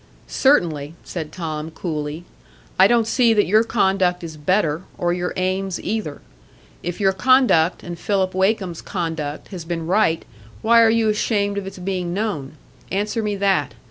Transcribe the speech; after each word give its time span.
"Certainly," 0.25 0.95
said 1.03 1.31
Tom, 1.31 1.69
coolly. 1.69 2.25
"I 2.79 2.87
don't 2.87 3.05
see 3.05 3.35
that 3.35 3.45
your 3.45 3.63
conduct 3.63 4.23
is 4.23 4.35
better, 4.35 4.81
or 4.97 5.13
your 5.13 5.31
aims 5.37 5.79
either. 5.79 6.21
If 6.81 6.99
your 6.99 7.13
conduct, 7.13 7.83
and 7.83 7.99
Philip 7.99 8.33
Wakem's 8.33 8.81
conduct, 8.81 9.49
has 9.49 9.63
been 9.63 9.85
right, 9.85 10.25
why 10.63 10.81
are 10.81 10.89
you 10.89 11.07
ashamed 11.09 11.59
of 11.59 11.67
its 11.67 11.77
being 11.77 12.15
known? 12.15 12.53
Answer 12.91 13.21
me 13.21 13.35
that. 13.35 13.75